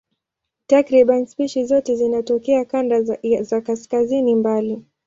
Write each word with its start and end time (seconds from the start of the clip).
Takriban 0.67 1.25
spishi 1.25 1.65
zote 1.65 1.95
zinatokea 1.95 2.65
kanda 2.65 3.03
za 3.43 3.61
kaskazini 3.61 4.35
mbali. 4.35 4.85